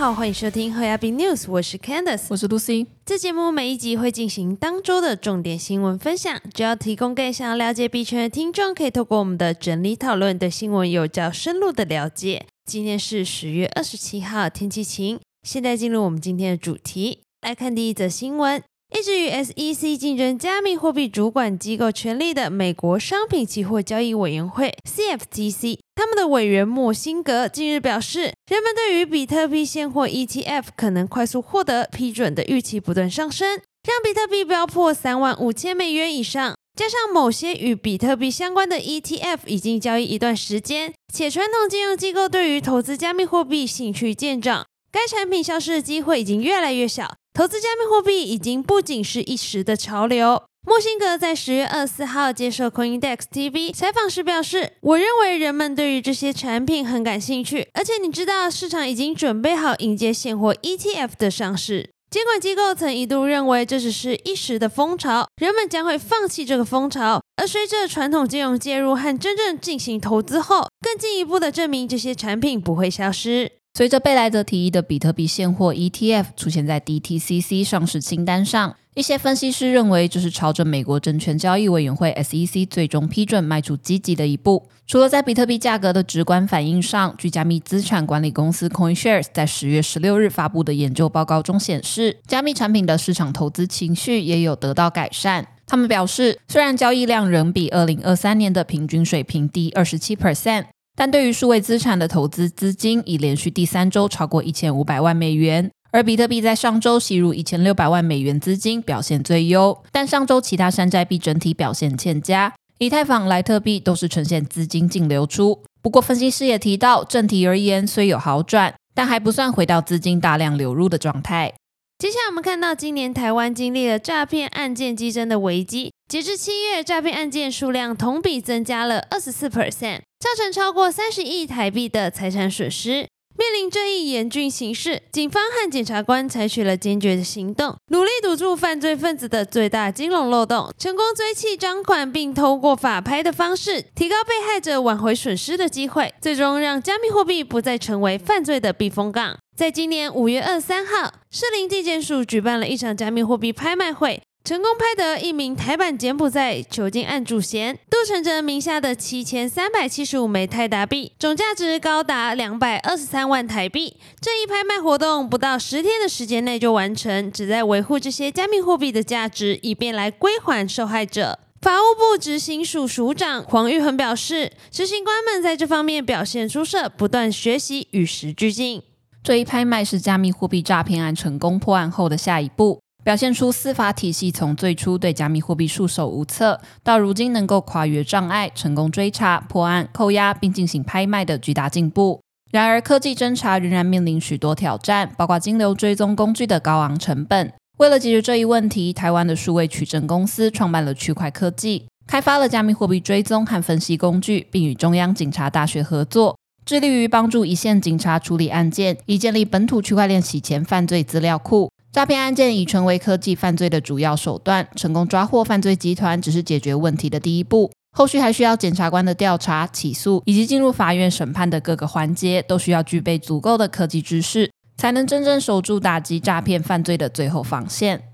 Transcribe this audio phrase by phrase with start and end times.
[0.00, 2.86] 好，欢迎收听和亚币 News，我是 Candice，我是 Lucy。
[3.04, 12.46] 这节目每一集会进行当周的重点新闻分享，主要提供给想要了解币圈的听众，可以透过我们的整理讨论对新闻有较深入的了解。
[12.64, 15.20] 今天是十月二十七号，天气晴。
[15.46, 18.62] 现在进入我们今天的主题，来看第一则新闻。
[18.98, 36.54] 一直与 SEC 竞争加密货币主管机构权力的美国商品期货交易委员会 CFTC，他们的委员莫辛格近日表示，人们对于比特币现货 ETF 可能快速获得批准的预期不断上升，让比特币飙破三万五千美元以上。
[36.74, 47.14] 加上某些与比特币相关的 ETF 已经交易一段时间，且传统金融机构对于投资加密货币兴趣渐长，该产品消失的机会已经越来越小。
[47.32, 50.42] 投资加密货币已经不仅是一时的潮流。
[50.66, 61.88] 莫辛格在十月二十四号接受 CoinDesk TV 采访时表示：“我认为人们对于这些产品很感兴趣，而且你知道，市场已经准备好迎接现货 ETF 的上市。
[62.10, 67.22] 监管机构曾一度认为这只是一时的风潮，人们将会放弃这个风潮。
[67.36, 84.68] 而随着传统金融介入和真正进行投资后，更进一步的证明这些产品不会消失。”随着贝莱德提议的比特币现货 ETF 出现在 DTCC 上市清单上，一些分析师认为这是朝着美国证券交易委员会 SEC 最终批准迈出积极的一步。
[84.86, 95.46] 除了在比特币价格的直观反应上，据加密资产管理公司 CoinShares 在十月十六日发布的研究报告中显示，加密产品的市场投资情绪也有得到改善。
[95.66, 100.66] 他们表示，虽然交易量仍比二零二三年的平均水平低二十七 percent。
[101.00, 109.82] 但对于数位资产的投资资金已连续第三周超过一千五百万美元，而比特币在上周吸入一千六百万美元资金，表现最优。
[109.90, 115.62] 但上周其他山寨币整体表现欠佳，以太坊、莱特币都是呈现资金净流出。
[115.80, 121.54] 不过，分析师也提到，整体而言虽有好转，但还不算回到资金大量流入的状态。
[121.96, 125.94] 接下来我们看到，今年台湾经历了诈骗案件激增的危机。
[126.06, 133.08] 截至七月，诈骗案件数量同比增加了二十四 percent，造成超过三十亿台币的财产损失。
[133.38, 149.38] 面临这一严峻形势，警方和检察官采取了坚决的行动，努力堵住犯罪分子的最大金融漏洞，成功追弃赃款，并透过法拍的方式，提高被害者挽回损失的机会，最终让加密货币不再成为犯罪的避风港。
[149.56, 163.98] 在今年五月二三号，士林地检署举办了一场加密货币拍卖会，成功拍得一名台版柬埔寨囚禁案主嫌杜成哲名下的七千三百七十五枚泰达币，总价值高达两百二十三万台币。
[164.20, 171.38] 这一拍卖活动不到十天的时间内就完成，旨在维护这些加密货币的价值，以便来归还受害者。
[171.60, 178.82] 法务部执行署署长黄玉恒表示，执行官们在这方面表现出色，不断学习，与时俱进。
[179.22, 192.20] 这一拍卖是加密货币诈骗案成功破案后的下一步，表现出司法体系从最初对加密货币束手无策，到如今能够跨越障碍，成功追查、破案、扣押并进行拍卖的巨大进步。
[192.50, 197.52] 然而，科技侦查仍然面临许多挑战，包括金流追踪工具的高昂成本。
[197.78, 206.36] 为了解决这一问题，台湾的数位取证公司创办了区块科技，开发了加密货币追踪和分析工具，并与中央警察大学合作。
[206.66, 211.70] 致力于帮助一线警察处理案件，以建立本土区块链洗钱犯罪资料库。
[211.92, 214.68] 诈骗案件已成为科技犯罪的主要手段。
[214.76, 228.09] 成功抓获犯罪集团只是解决问题的第一步，后续还需要检察官的调查、起诉以及进入法院审判的各个环节，都需要具备足够的科技知识，才能真正守住打击诈骗犯罪的最后防线。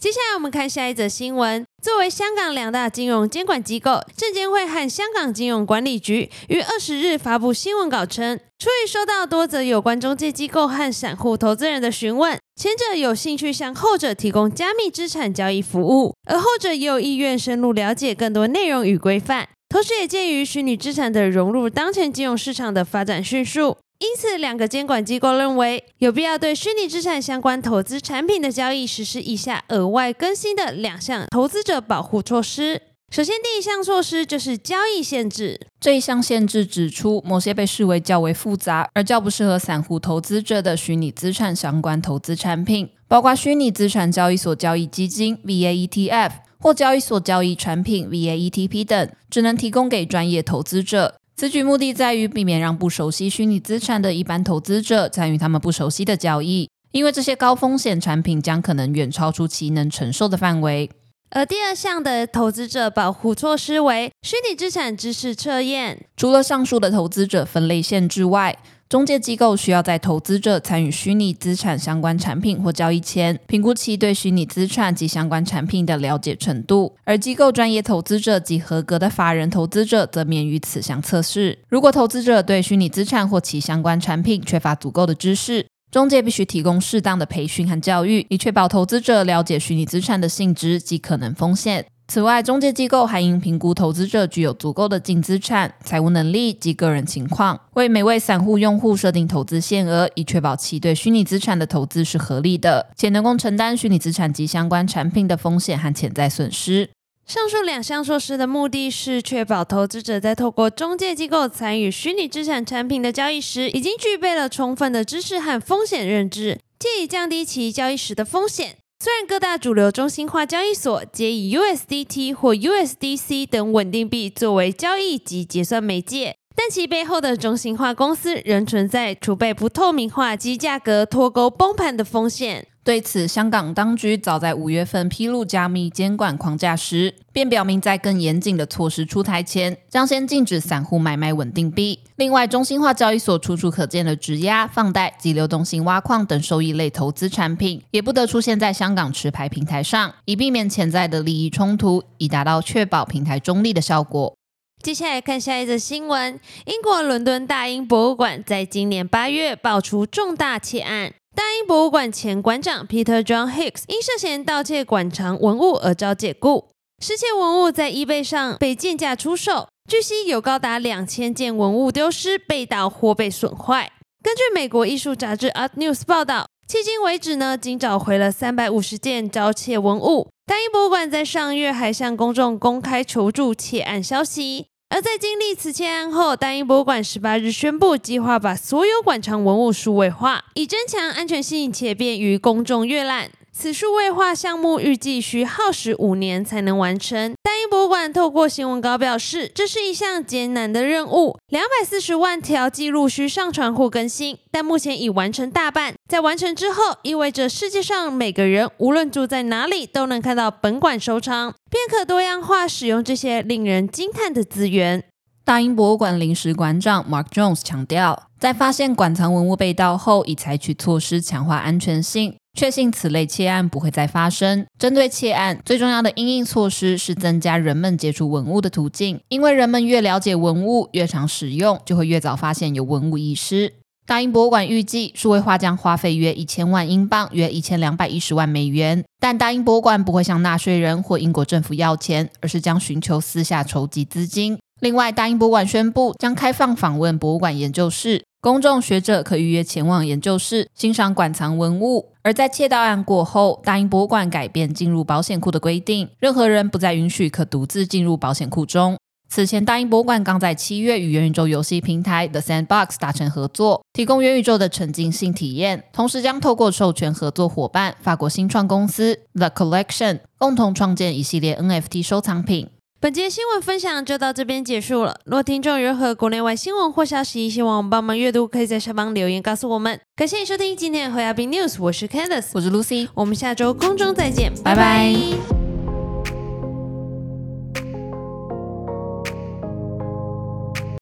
[0.00, 1.66] 接下来我们看下一则新闻。
[1.82, 19.48] 作为香港两大金融监管机构，证监会和香港金融管理局于二十日发布新闻稿称，出于收到多则有关中介机构和散户投资人的询问，前者有兴趣向后者提供加密资产交易服务，而后者也有意愿深入了解更多内容与规范。
[19.68, 23.76] 同时，也鉴于虚拟资产的融入当前金融市场的发展迅速。
[23.98, 32.80] 因此，两个监管机构认为有必要对虚拟资产相关投资产品的交易实施以下额外更新的两项投资者保护措施。
[33.10, 35.60] 首先，第一项措施就是交易限制。
[35.80, 46.30] 这一项限制指出，某些被视为较为复杂而较不适合散户投资者的虚拟资产相关投资产品，包括虚拟资产交易所交易基金 （VAETF）
[46.60, 51.16] 或交易所交易产品 （VAETP） 等，只能提供给专业投资者。
[51.38, 60.90] 此举目的在于避免让不熟悉虚拟资产的一般投资者参与他们不熟悉的交易，因为这些高风险产品将可能远超出其能承受的范围。
[61.30, 66.06] 而第二项的投资者保护措施为虚拟资产知识测验。
[66.16, 68.58] 除了上述的投资者分类限制外，
[68.88, 76.96] 中介机构需要在投资者参与虚拟资产相关产品或交易前，评估其对虚拟资产及相关产品的了解程度。
[77.04, 81.58] 而机构专业投资者及合格的法人投资者则免于此项测试。
[81.68, 91.84] 如果投资者对虚拟资产或其相关产品缺乏足够的知识，中介必须提供适当的培训和教育，以确保投资者了解虚拟资产的性质及可能风险。
[92.10, 106.88] 此外，中介机构还应评估投资者具有足够的净资产、财务能力及个人情况，为每位散户用户设定投资限额，以确保其对虚拟资产的投资是合理的，且能够承担虚拟资产及相关产品的风险和潜在损失。
[107.26, 118.76] 上述两项措施的目的是确保投资者在透过中介机构参与虚拟资产产品的交易时，已经具备了充分的知识和风险认知，借以降低其交易时的风险。
[119.00, 132.66] 虽然各大主流中心化交易所皆以 USDT 或 USDC 等稳定币作为交易及结算媒介，但其背后的中心化公司仍存在储备不透明化及价格脱钩崩盘的风险。
[132.88, 142.00] 对此，香港当局早在五月份披露加密监管框架时，便表明在更严谨的措施出台前，将先禁止散户买卖稳定币。
[142.16, 154.34] 另外，中心化交易所处处可见的质押、放贷及流动性挖矿等收益类投资产品，也不得出现在香港持牌平台上，以避免潜在的利益冲突，以达到确保平台中立的效果。
[154.82, 161.12] 接下来看下一则新闻：英国伦敦大英博物馆在今年八月爆出重大窃案。
[161.38, 166.70] 大英博物馆前馆长 Peter John Hicks 因涉嫌盗窃馆藏文物而遭解雇。
[167.00, 173.92] 失窃文物在 eBay 上被贱价出售，据悉有高达两千件文物丢失、被盗或被损坏。
[174.20, 180.30] 根据美国艺术杂志 Art News 报道，迄今为止呢，仅找回了三百五十件盗窃文物。
[180.44, 184.66] 大英博物馆在上月还向公众公开求助窃案消息。
[184.90, 193.30] 而在经历此窃案后，大英博物馆十八日宣布，计划把所有馆藏文物数位化，以增强安全性且便于公众阅览。
[193.52, 197.34] 此数位化项目预计需耗时五年才能完成。
[197.58, 205.94] 大英博物馆透过新闻稿表示，这是一项艰难的任务，两百四十万条记录需上传或更新，但目前已完成大半。
[206.08, 215.02] 在完成之后，意味着世界上每个人无论住在哪里，都能看到本馆收藏，便可多样化使用这些令人惊叹的资源。
[215.44, 222.36] 大英博物馆临时馆长 Mark Jones 强调，在发现馆藏文物被盗后，已采取措施强化安全性。
[222.58, 224.66] 确信此类窃案不会再发生。
[224.76, 233.74] 针对窃案，最重要的应应措施是增加人们接触文物的途径，因为人们越了解文物，越常使用，就会越早发现有文物遗失。
[234.04, 239.04] 大英博物馆预计，数位化将花费约一千万英镑，约一千两百一十万美元。
[239.20, 244.58] 但大英博物馆不会向纳税人或英国政府要钱，而是将寻求私下筹集资金。
[244.80, 248.24] 另外，大英博物馆宣布将开放访问博物馆研究室。
[248.40, 252.12] 公众学者可预约前往研究室欣赏馆藏文物。
[252.22, 258.96] 而在窃盗案过后，大英博物馆改变进入保险库的规定，任何人不再允许可独自进入保险库中。
[259.28, 272.70] 此前，大英博物馆刚在七月与元宇宙游戏平台 The Sandbox 达成合作，提供元宇宙的沉浸性体验，同时将透过授权合作伙伴法国新创公司 The Collection 共同创建一系列 NFT 收藏品。
[273.00, 275.20] 本节新闻分享就到这边结束了。
[275.24, 280.00] 若听众有任何国内外新闻或消息，希望我们帮忙阅读，可以在下方留言告诉我们。
[280.16, 285.57] 感谢你收听今天的回亚斌 news，我是 Candice，我是 Lucy，我们下周空中再见，拜拜。